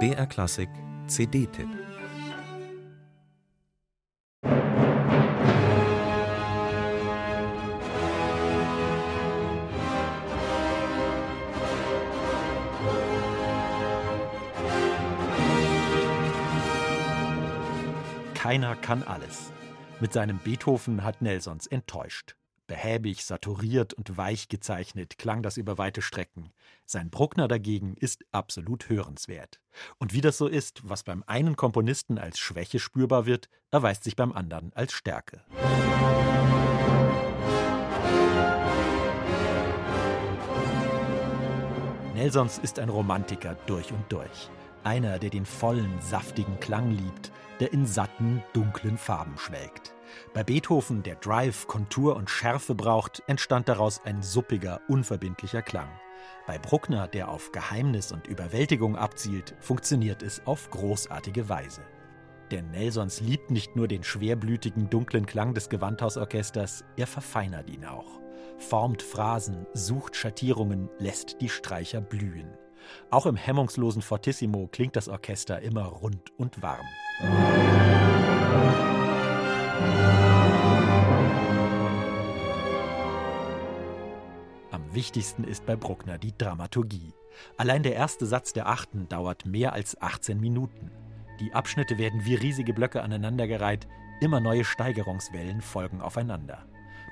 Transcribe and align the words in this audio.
BR 0.00 0.26
Klassik 0.26 0.68
CD-Tipp 1.06 1.68
Keiner 18.34 18.74
kann 18.76 19.02
alles. 19.04 19.52
Mit 20.00 20.12
seinem 20.12 20.38
Beethoven 20.38 21.04
hat 21.04 21.22
Nelsons 21.22 21.66
enttäuscht. 21.68 22.34
Behäbig, 22.66 23.24
saturiert 23.24 23.92
und 23.92 24.16
weich 24.16 24.48
gezeichnet 24.48 25.18
klang 25.18 25.42
das 25.42 25.58
über 25.58 25.76
weite 25.76 26.00
Strecken. 26.00 26.50
Sein 26.86 27.10
Bruckner 27.10 27.46
dagegen 27.46 27.94
ist 27.94 28.24
absolut 28.32 28.88
hörenswert. 28.88 29.60
Und 29.98 30.14
wie 30.14 30.22
das 30.22 30.38
so 30.38 30.46
ist, 30.46 30.80
was 30.88 31.02
beim 31.02 31.22
einen 31.26 31.56
Komponisten 31.56 32.18
als 32.18 32.38
Schwäche 32.38 32.78
spürbar 32.78 33.26
wird, 33.26 33.50
erweist 33.70 34.04
sich 34.04 34.16
beim 34.16 34.32
anderen 34.32 34.72
als 34.74 34.94
Stärke. 34.94 35.44
Nelsons 42.14 42.58
ist 42.58 42.78
ein 42.78 42.88
Romantiker 42.88 43.56
durch 43.66 43.92
und 43.92 44.10
durch. 44.10 44.48
Einer, 44.84 45.18
der 45.18 45.30
den 45.30 45.44
vollen, 45.44 46.00
saftigen 46.00 46.58
Klang 46.60 46.90
liebt, 46.90 47.30
der 47.60 47.72
in 47.74 47.86
satten, 47.86 48.42
dunklen 48.54 48.96
Farben 48.96 49.36
schwelgt. 49.36 49.94
Bei 50.32 50.42
Beethoven, 50.44 51.02
der 51.02 51.16
Drive, 51.16 51.66
Kontur 51.66 52.16
und 52.16 52.30
Schärfe 52.30 52.74
braucht, 52.74 53.22
entstand 53.26 53.68
daraus 53.68 54.00
ein 54.04 54.22
suppiger, 54.22 54.80
unverbindlicher 54.88 55.62
Klang. 55.62 55.88
Bei 56.46 56.58
Bruckner, 56.58 57.08
der 57.08 57.28
auf 57.28 57.52
Geheimnis 57.52 58.12
und 58.12 58.26
Überwältigung 58.26 58.96
abzielt, 58.96 59.54
funktioniert 59.60 60.22
es 60.22 60.46
auf 60.46 60.70
großartige 60.70 61.48
Weise. 61.48 61.82
Denn 62.50 62.70
Nelsons 62.70 63.20
liebt 63.20 63.50
nicht 63.50 63.74
nur 63.76 63.88
den 63.88 64.04
schwerblütigen, 64.04 64.90
dunklen 64.90 65.26
Klang 65.26 65.54
des 65.54 65.68
Gewandhausorchesters, 65.68 66.84
er 66.96 67.06
verfeinert 67.06 67.70
ihn 67.70 67.84
auch. 67.84 68.20
Formt 68.58 69.02
Phrasen, 69.02 69.66
sucht 69.72 70.16
Schattierungen, 70.16 70.90
lässt 70.98 71.40
die 71.40 71.48
Streicher 71.48 72.00
blühen. 72.00 72.56
Auch 73.10 73.26
im 73.26 73.36
hemmungslosen 73.36 74.02
Fortissimo 74.02 74.68
klingt 74.70 74.96
das 74.96 75.08
Orchester 75.08 75.60
immer 75.60 75.84
rund 75.84 76.32
und 76.38 76.62
warm. 76.62 76.86
Am 84.94 84.96
wichtigsten 84.96 85.42
ist 85.42 85.66
bei 85.66 85.74
Bruckner 85.74 86.18
die 86.18 86.38
Dramaturgie. 86.38 87.14
Allein 87.56 87.82
der 87.82 87.96
erste 87.96 88.26
Satz 88.26 88.52
der 88.52 88.68
Achten 88.68 89.08
dauert 89.08 89.44
mehr 89.44 89.72
als 89.72 90.00
18 90.00 90.38
Minuten. 90.38 90.92
Die 91.40 91.52
Abschnitte 91.52 91.98
werden 91.98 92.24
wie 92.24 92.36
riesige 92.36 92.72
Blöcke 92.72 93.02
aneinandergereiht, 93.02 93.88
immer 94.20 94.38
neue 94.38 94.64
Steigerungswellen 94.64 95.62
folgen 95.62 96.00
aufeinander. 96.00 96.64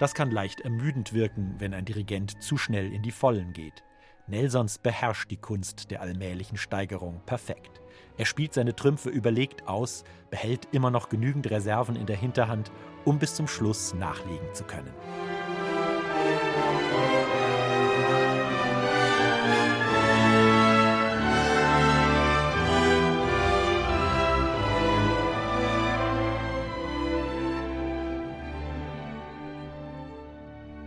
Das 0.00 0.12
kann 0.14 0.32
leicht 0.32 0.60
ermüdend 0.62 1.12
wirken, 1.12 1.54
wenn 1.58 1.72
ein 1.72 1.84
Dirigent 1.84 2.42
zu 2.42 2.56
schnell 2.56 2.92
in 2.92 3.02
die 3.02 3.12
Vollen 3.12 3.52
geht. 3.52 3.84
Nelsons 4.26 4.78
beherrscht 4.78 5.30
die 5.30 5.36
Kunst 5.36 5.92
der 5.92 6.00
allmählichen 6.00 6.58
Steigerung 6.58 7.22
perfekt. 7.26 7.80
Er 8.16 8.24
spielt 8.24 8.54
seine 8.54 8.74
Trümpfe 8.74 9.08
überlegt 9.08 9.68
aus, 9.68 10.02
behält 10.30 10.66
immer 10.72 10.90
noch 10.90 11.10
genügend 11.10 11.48
Reserven 11.48 11.94
in 11.94 12.06
der 12.06 12.16
Hinterhand, 12.16 12.72
um 13.04 13.20
bis 13.20 13.36
zum 13.36 13.46
Schluss 13.46 13.94
nachlegen 13.94 14.52
zu 14.52 14.64
können. 14.64 14.92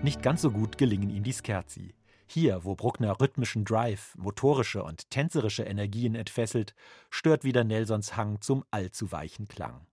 Nicht 0.04 0.24
ganz 0.24 0.42
so 0.42 0.50
gut 0.50 0.80
gelingen 0.80 1.12
ihm 1.12 1.22
die 1.22 1.34
Scherzi. 1.34 1.94
Hier, 2.26 2.64
wo 2.64 2.74
Bruckner 2.74 3.22
rhythmischen 3.22 3.66
Drive, 3.66 4.16
motorische 4.18 4.84
und 4.84 5.12
tänzerische 5.12 5.62
Energien 5.62 6.16
entfesselt, 6.16 6.74
stört 7.12 7.44
wieder 7.44 7.64
Nelsons 7.64 8.18
Hang 8.18 8.42
zum 8.42 8.64
allzu 8.72 9.12
weichen 9.12 9.48
Klang. 9.48 9.86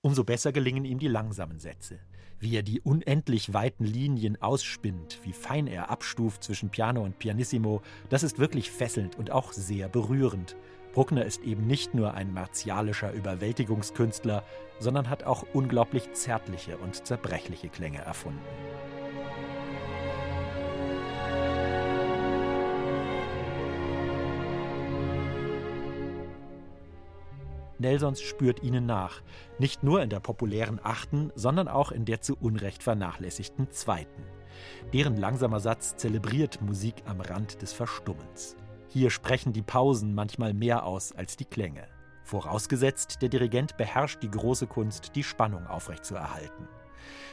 Umso 0.00 0.24
besser 0.24 0.50
gelingen 0.50 0.84
ihm 0.84 0.98
die 0.98 1.06
langsamen 1.06 1.60
Sätze. 1.60 2.00
Wie 2.40 2.56
er 2.56 2.64
die 2.64 2.80
unendlich 2.80 3.54
weiten 3.54 3.84
Linien 3.84 4.40
ausspinnt, 4.42 5.20
wie 5.22 5.32
fein 5.32 5.68
er 5.68 5.90
abstuft 5.90 6.42
zwischen 6.42 6.70
Piano 6.70 7.04
und 7.04 7.20
Pianissimo, 7.20 7.82
das 8.08 8.24
ist 8.24 8.40
wirklich 8.40 8.68
fesselnd 8.72 9.16
und 9.16 9.30
auch 9.30 9.52
sehr 9.52 9.88
berührend. 9.88 10.56
Bruckner 10.92 11.24
ist 11.24 11.42
eben 11.42 11.68
nicht 11.68 11.94
nur 11.94 12.14
ein 12.14 12.34
martialischer 12.34 13.12
Überwältigungskünstler, 13.12 14.42
sondern 14.80 15.08
hat 15.08 15.22
auch 15.22 15.44
unglaublich 15.52 16.12
zärtliche 16.14 16.78
und 16.78 17.06
zerbrechliche 17.06 17.68
Klänge 17.68 17.98
erfunden. 17.98 18.40
Nelsons 27.82 28.22
spürt 28.22 28.62
ihnen 28.62 28.86
nach, 28.86 29.20
nicht 29.58 29.82
nur 29.82 30.02
in 30.02 30.08
der 30.08 30.20
populären 30.20 30.80
achten, 30.82 31.30
sondern 31.34 31.68
auch 31.68 31.92
in 31.92 32.06
der 32.06 32.22
zu 32.22 32.34
Unrecht 32.40 32.82
vernachlässigten 32.82 33.70
zweiten. 33.70 34.24
Deren 34.94 35.18
langsamer 35.18 35.60
Satz 35.60 35.96
zelebriert 35.96 36.62
Musik 36.62 37.02
am 37.04 37.20
Rand 37.20 37.60
des 37.60 37.74
Verstummens. 37.74 38.56
Hier 38.88 39.10
sprechen 39.10 39.52
die 39.52 39.62
Pausen 39.62 40.14
manchmal 40.14 40.54
mehr 40.54 40.84
aus 40.86 41.12
als 41.12 41.36
die 41.36 41.44
Klänge. 41.44 41.86
Vorausgesetzt, 42.24 43.20
der 43.20 43.28
Dirigent 43.28 43.76
beherrscht 43.76 44.22
die 44.22 44.30
große 44.30 44.66
Kunst, 44.66 45.12
die 45.14 45.24
Spannung 45.24 45.66
aufrechtzuerhalten. 45.66 46.68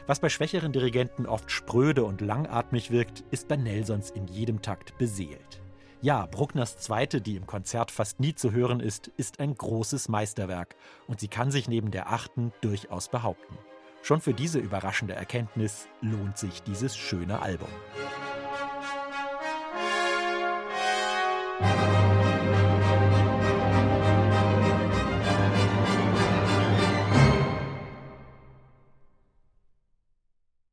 Was 0.08 0.20
bei 0.20 0.30
schwächeren 0.30 0.74
Dirigenten 0.74 1.26
oft 1.26 1.52
spröde 1.52 2.04
und 2.04 2.22
langatmig 2.22 2.92
wirkt, 2.92 3.24
ist 3.31 3.48
bei 3.48 3.56
Nelsons 3.56 4.10
in 4.10 4.28
jedem 4.28 4.62
Takt 4.62 4.98
beseelt. 4.98 5.62
Ja, 6.02 6.28
Bruckners 6.28 6.78
zweite, 6.78 7.20
die 7.20 7.36
im 7.36 7.46
Konzert 7.46 7.92
fast 7.92 8.22
nie 8.22 8.34
zu 8.34 8.54
hören 8.54 8.80
ist, 8.80 9.12
ist 9.18 9.42
ein 9.42 9.54
großes 9.54 10.08
Meisterwerk 10.08 10.78
und 11.08 11.20
sie 11.20 11.28
kann 11.28 11.52
sich 11.52 11.68
neben 11.68 11.92
der 11.92 12.10
achten 12.10 12.54
durchaus 12.62 13.10
behaupten. 13.10 13.58
Schon 14.02 14.22
für 14.22 14.34
diese 14.34 14.60
überraschende 14.60 15.14
Erkenntnis 15.14 15.90
lohnt 16.00 16.38
sich 16.38 16.64
dieses 16.64 16.96
schöne 16.96 17.42
Album. 17.42 17.68